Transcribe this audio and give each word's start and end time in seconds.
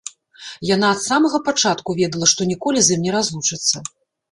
Яна 0.69 0.87
ад 0.93 1.01
самага 1.07 1.41
пачатку 1.51 1.97
ведала, 2.01 2.31
што 2.33 2.49
ніколі 2.55 2.79
з 2.89 2.99
ім 2.99 3.07
не 3.07 3.17
разлучыцца. 3.19 3.87